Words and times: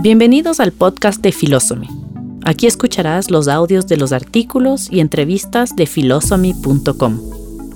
Bienvenidos 0.00 0.60
al 0.60 0.70
podcast 0.70 1.20
de 1.22 1.32
Philosophy. 1.32 1.88
Aquí 2.44 2.68
escucharás 2.68 3.32
los 3.32 3.48
audios 3.48 3.88
de 3.88 3.96
los 3.96 4.12
artículos 4.12 4.88
y 4.92 5.00
entrevistas 5.00 5.74
de 5.74 5.86
philosophy.com, 5.86 7.20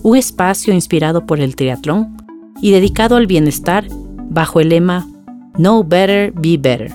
un 0.04 0.16
espacio 0.16 0.72
inspirado 0.72 1.27
por 1.27 1.40
el 1.40 1.56
triatlón 1.56 2.16
y 2.61 2.71
dedicado 2.71 3.16
al 3.16 3.27
bienestar 3.27 3.88
bajo 4.30 4.61
el 4.61 4.69
lema 4.69 5.04
Know 5.54 5.82
Better, 5.82 6.32
Be 6.32 6.58
Better. 6.58 6.93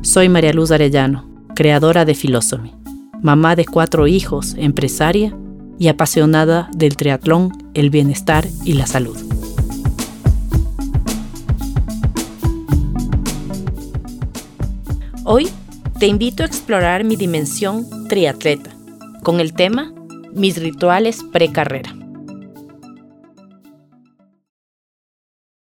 Soy 0.00 0.30
María 0.30 0.54
Luz 0.54 0.70
Arellano, 0.70 1.28
creadora 1.54 2.06
de 2.06 2.14
Philosophy, 2.14 2.72
mamá 3.20 3.56
de 3.56 3.66
cuatro 3.66 4.06
hijos, 4.06 4.54
empresaria 4.56 5.36
y 5.78 5.88
apasionada 5.88 6.70
del 6.74 6.96
triatlón, 6.96 7.52
el 7.74 7.90
bienestar 7.90 8.48
y 8.64 8.72
la 8.72 8.86
salud. 8.86 9.33
Hoy 15.26 15.48
te 15.98 16.06
invito 16.06 16.42
a 16.42 16.46
explorar 16.46 17.02
mi 17.02 17.16
dimensión 17.16 17.86
triatleta 18.08 18.76
con 19.22 19.40
el 19.40 19.54
tema 19.54 19.90
Mis 20.34 20.58
rituales 20.58 21.24
precarrera. 21.32 21.96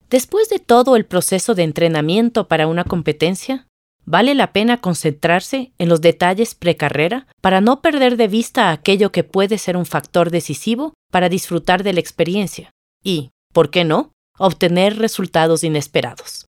Después 0.09 0.49
de 0.49 0.59
todo 0.59 0.97
el 0.97 1.05
proceso 1.05 1.55
de 1.55 1.63
entrenamiento 1.63 2.49
para 2.49 2.67
una 2.67 2.83
competencia, 2.83 3.67
vale 4.03 4.35
la 4.35 4.51
pena 4.51 4.81
concentrarse 4.81 5.71
en 5.77 5.87
los 5.87 6.01
detalles 6.01 6.53
precarrera 6.53 7.27
para 7.39 7.61
no 7.61 7.81
perder 7.81 8.17
de 8.17 8.27
vista 8.27 8.71
aquello 8.71 9.13
que 9.13 9.23
puede 9.23 9.57
ser 9.57 9.77
un 9.77 9.85
factor 9.85 10.29
decisivo 10.29 10.93
para 11.09 11.29
disfrutar 11.29 11.83
de 11.83 11.93
la 11.93 12.01
experiencia 12.01 12.71
y, 13.01 13.29
¿por 13.53 13.69
qué 13.69 13.85
no?, 13.85 14.11
obtener 14.37 14.97
resultados 14.97 15.63
inesperados. 15.63 16.47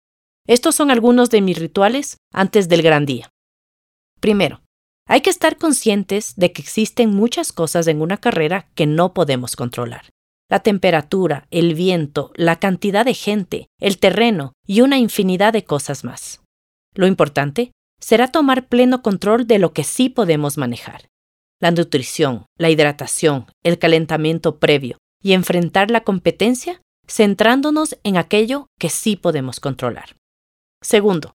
Estos 0.48 0.76
son 0.76 0.92
algunos 0.92 1.30
de 1.30 1.42
mis 1.42 1.58
rituales 1.58 2.18
antes 2.34 2.68
del 2.68 2.82
gran 2.82 3.06
día. 3.06 3.30
Primero, 4.20 4.62
hay 5.08 5.22
que 5.22 5.30
estar 5.30 5.58
conscientes 5.58 6.36
de 6.36 6.52
que 6.52 6.62
existen 6.62 7.10
muchas 7.10 7.52
cosas 7.52 7.88
en 7.88 8.02
una 8.02 8.18
carrera 8.18 8.70
que 8.76 8.86
no 8.86 9.14
podemos 9.14 9.56
controlar. 9.56 10.10
La 10.50 10.60
temperatura, 10.60 11.48
el 11.52 11.76
viento, 11.76 12.32
la 12.36 12.60
cantidad 12.60 13.06
de 13.06 13.14
gente, 13.14 13.68
el 13.80 13.98
terreno 14.00 14.54
y 14.66 14.82
una 14.82 14.98
infinidad 14.98 15.54
de 15.54 15.64
cosas 15.64 16.04
más. 16.04 16.42
Lo 16.94 17.08
importante 17.08 17.72
será 18.00 18.28
tomar 18.28 18.68
pleno 18.68 19.02
control 19.02 19.48
de 19.48 19.60
lo 19.60 19.74
que 19.74 19.84
sí 19.84 20.10
podemos 20.10 20.58
manejar. 20.58 21.08
La 21.62 21.72
nutrición, 21.72 22.46
la 22.58 22.70
hidratación, 22.70 23.46
el 23.64 23.80
calentamiento 23.80 24.60
previo 24.60 24.98
y 25.22 25.34
enfrentar 25.34 25.92
la 25.92 26.02
competencia 26.02 26.82
centrándonos 27.08 27.98
en 28.04 28.18
aquello 28.18 28.68
que 28.80 28.90
sí 28.90 29.16
podemos 29.16 29.60
controlar. 29.60 30.16
Segundo, 30.84 31.36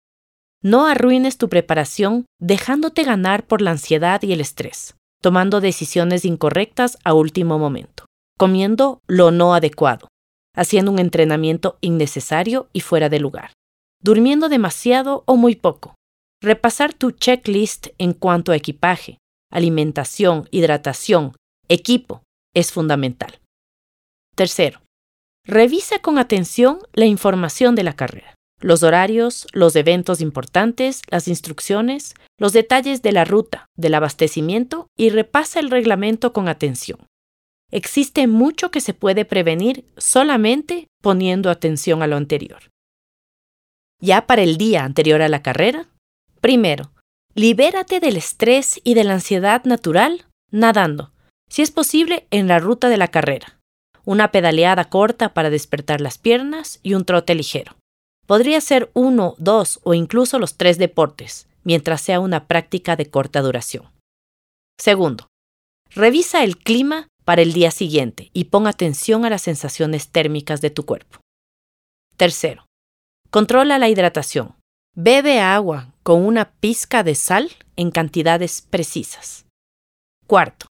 no 0.62 0.86
arruines 0.86 1.36
tu 1.36 1.50
preparación 1.50 2.24
dejándote 2.40 3.04
ganar 3.04 3.46
por 3.46 3.60
la 3.60 3.72
ansiedad 3.72 4.22
y 4.22 4.32
el 4.32 4.40
estrés, 4.40 4.96
tomando 5.20 5.60
decisiones 5.60 6.24
incorrectas 6.24 6.96
a 7.04 7.12
último 7.12 7.58
momento, 7.58 8.06
comiendo 8.38 9.00
lo 9.06 9.30
no 9.30 9.54
adecuado, 9.54 10.08
haciendo 10.56 10.90
un 10.90 10.98
entrenamiento 10.98 11.76
innecesario 11.82 12.68
y 12.72 12.80
fuera 12.80 13.10
de 13.10 13.20
lugar, 13.20 13.52
durmiendo 14.02 14.48
demasiado 14.48 15.22
o 15.26 15.36
muy 15.36 15.54
poco. 15.54 15.94
Repasar 16.42 16.94
tu 16.94 17.10
checklist 17.10 17.88
en 17.98 18.14
cuanto 18.14 18.52
a 18.52 18.56
equipaje, 18.56 19.18
alimentación, 19.50 20.48
hidratación, 20.50 21.36
equipo 21.68 22.22
es 22.54 22.72
fundamental. 22.72 23.38
Tercero, 24.34 24.80
revisa 25.44 25.98
con 25.98 26.18
atención 26.18 26.78
la 26.94 27.04
información 27.04 27.74
de 27.74 27.82
la 27.82 27.94
carrera 27.94 28.34
los 28.64 28.82
horarios, 28.82 29.46
los 29.52 29.76
eventos 29.76 30.22
importantes, 30.22 31.02
las 31.10 31.28
instrucciones, 31.28 32.14
los 32.38 32.54
detalles 32.54 33.02
de 33.02 33.12
la 33.12 33.26
ruta, 33.26 33.66
del 33.76 33.92
abastecimiento 33.92 34.86
y 34.96 35.10
repasa 35.10 35.60
el 35.60 35.70
reglamento 35.70 36.32
con 36.32 36.48
atención. 36.48 37.06
Existe 37.70 38.26
mucho 38.26 38.70
que 38.70 38.80
se 38.80 38.94
puede 38.94 39.26
prevenir 39.26 39.84
solamente 39.98 40.86
poniendo 41.02 41.50
atención 41.50 42.02
a 42.02 42.06
lo 42.06 42.16
anterior. 42.16 42.70
Ya 44.00 44.26
para 44.26 44.40
el 44.40 44.56
día 44.56 44.84
anterior 44.84 45.20
a 45.20 45.28
la 45.28 45.42
carrera, 45.42 45.90
primero, 46.40 46.90
libérate 47.34 48.00
del 48.00 48.16
estrés 48.16 48.80
y 48.82 48.94
de 48.94 49.04
la 49.04 49.12
ansiedad 49.12 49.62
natural 49.64 50.24
nadando, 50.50 51.12
si 51.50 51.60
es 51.60 51.70
posible 51.70 52.26
en 52.30 52.48
la 52.48 52.60
ruta 52.60 52.88
de 52.88 52.96
la 52.96 53.08
carrera, 53.08 53.60
una 54.06 54.32
pedaleada 54.32 54.88
corta 54.88 55.34
para 55.34 55.50
despertar 55.50 56.00
las 56.00 56.16
piernas 56.16 56.80
y 56.82 56.94
un 56.94 57.04
trote 57.04 57.34
ligero. 57.34 57.76
Podría 58.26 58.60
ser 58.60 58.90
uno, 58.94 59.34
dos 59.38 59.80
o 59.82 59.94
incluso 59.94 60.38
los 60.38 60.56
tres 60.56 60.78
deportes, 60.78 61.46
mientras 61.62 62.00
sea 62.00 62.20
una 62.20 62.46
práctica 62.46 62.96
de 62.96 63.10
corta 63.10 63.42
duración. 63.42 63.90
Segundo, 64.78 65.28
revisa 65.90 66.42
el 66.42 66.56
clima 66.56 67.08
para 67.24 67.42
el 67.42 67.52
día 67.52 67.70
siguiente 67.70 68.30
y 68.32 68.44
pon 68.44 68.66
atención 68.66 69.24
a 69.24 69.30
las 69.30 69.42
sensaciones 69.42 70.10
térmicas 70.10 70.60
de 70.60 70.70
tu 70.70 70.84
cuerpo. 70.84 71.20
Tercero, 72.16 72.66
controla 73.30 73.78
la 73.78 73.88
hidratación. 73.88 74.56
Bebe 74.94 75.40
agua 75.40 75.92
con 76.02 76.24
una 76.24 76.52
pizca 76.52 77.02
de 77.02 77.14
sal 77.14 77.50
en 77.76 77.90
cantidades 77.90 78.62
precisas. 78.62 79.46
Cuarto, 80.26 80.66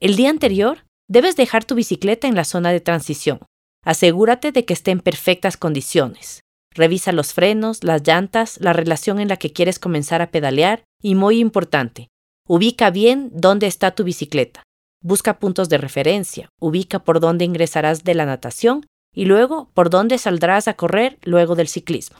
el 0.00 0.16
día 0.16 0.30
anterior 0.30 0.84
debes 1.08 1.36
dejar 1.36 1.64
tu 1.64 1.74
bicicleta 1.74 2.28
en 2.28 2.34
la 2.34 2.44
zona 2.44 2.70
de 2.70 2.80
transición. 2.80 3.40
Asegúrate 3.84 4.52
de 4.52 4.64
que 4.64 4.74
esté 4.74 4.90
en 4.90 5.00
perfectas 5.00 5.56
condiciones. 5.56 6.43
Revisa 6.74 7.12
los 7.12 7.32
frenos, 7.32 7.84
las 7.84 8.02
llantas, 8.06 8.58
la 8.60 8.72
relación 8.72 9.20
en 9.20 9.28
la 9.28 9.36
que 9.36 9.52
quieres 9.52 9.78
comenzar 9.78 10.20
a 10.22 10.30
pedalear 10.30 10.84
y, 11.00 11.14
muy 11.14 11.38
importante, 11.38 12.08
ubica 12.48 12.90
bien 12.90 13.30
dónde 13.32 13.66
está 13.66 13.94
tu 13.94 14.04
bicicleta. 14.04 14.64
Busca 15.02 15.38
puntos 15.38 15.68
de 15.68 15.78
referencia, 15.78 16.48
ubica 16.60 17.04
por 17.04 17.20
dónde 17.20 17.44
ingresarás 17.44 18.04
de 18.04 18.14
la 18.14 18.26
natación 18.26 18.86
y 19.14 19.26
luego 19.26 19.70
por 19.74 19.90
dónde 19.90 20.18
saldrás 20.18 20.66
a 20.66 20.74
correr 20.74 21.18
luego 21.22 21.54
del 21.54 21.68
ciclismo. 21.68 22.18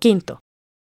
Quinto, 0.00 0.40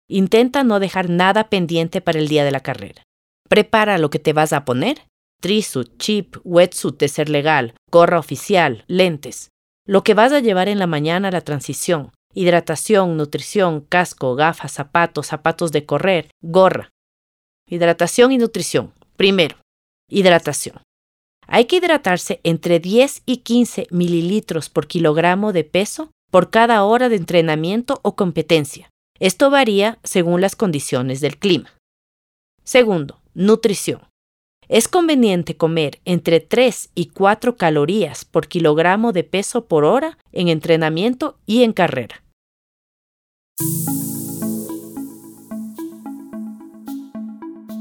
intenta 0.08 0.64
no 0.64 0.80
dejar 0.80 1.08
nada 1.08 1.48
pendiente 1.48 2.00
para 2.00 2.18
el 2.18 2.28
día 2.28 2.44
de 2.44 2.50
la 2.50 2.60
carrera. 2.60 3.02
Prepara 3.48 3.98
lo 3.98 4.10
que 4.10 4.18
te 4.18 4.32
vas 4.32 4.52
a 4.52 4.64
poner, 4.64 5.06
trisuit, 5.40 5.96
chip, 5.98 6.36
wetsuit 6.44 6.98
de 6.98 7.08
ser 7.08 7.28
legal, 7.28 7.74
gorra 7.90 8.18
oficial, 8.18 8.84
lentes, 8.88 9.50
lo 9.86 10.02
que 10.02 10.14
vas 10.14 10.32
a 10.32 10.40
llevar 10.40 10.68
en 10.68 10.78
la 10.78 10.86
mañana 10.86 11.28
a 11.28 11.32
la 11.32 11.40
transición, 11.40 12.10
hidratación, 12.34 13.16
nutrición, 13.16 13.80
casco, 13.80 14.34
gafas, 14.34 14.72
zapatos, 14.72 15.26
zapatos 15.26 15.72
de 15.72 15.86
correr, 15.86 16.30
gorra. 16.40 16.90
Hidratación 17.68 18.32
y 18.32 18.38
nutrición. 18.38 18.92
Primero, 19.16 19.56
hidratación. 20.08 20.82
Hay 21.46 21.66
que 21.66 21.76
hidratarse 21.76 22.40
entre 22.44 22.80
10 22.80 23.22
y 23.26 23.38
15 23.38 23.88
mililitros 23.90 24.68
por 24.68 24.86
kilogramo 24.86 25.52
de 25.52 25.64
peso 25.64 26.10
por 26.30 26.50
cada 26.50 26.82
hora 26.84 27.08
de 27.08 27.16
entrenamiento 27.16 28.00
o 28.02 28.16
competencia. 28.16 28.90
Esto 29.20 29.50
varía 29.50 29.98
según 30.02 30.40
las 30.40 30.56
condiciones 30.56 31.20
del 31.20 31.38
clima. 31.38 31.70
Segundo, 32.64 33.20
nutrición. 33.34 34.00
Es 34.72 34.88
conveniente 34.88 35.54
comer 35.54 36.00
entre 36.06 36.40
3 36.40 36.92
y 36.94 37.08
4 37.08 37.58
calorías 37.58 38.24
por 38.24 38.48
kilogramo 38.48 39.12
de 39.12 39.22
peso 39.22 39.66
por 39.66 39.84
hora 39.84 40.16
en 40.32 40.48
entrenamiento 40.48 41.36
y 41.44 41.62
en 41.62 41.74
carrera. 41.74 42.24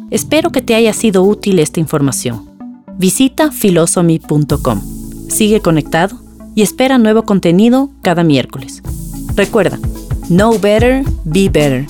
Espero 0.10 0.52
que 0.52 0.62
te 0.62 0.76
haya 0.76 0.92
sido 0.92 1.24
útil 1.24 1.60
esta 1.60 1.80
información. 1.80 2.50
Visita 2.98 3.52
philosophy.com. 3.52 4.82
Sigue 5.30 5.62
conectado 5.62 6.20
y 6.56 6.62
espera 6.62 6.98
nuevo 6.98 7.24
contenido 7.24 7.90
cada 8.02 8.26
miércoles. 8.26 8.84
Recuerda, 9.38 9.80
know 10.28 10.60
better, 10.60 11.06
be 11.24 11.48
better. 11.48 11.86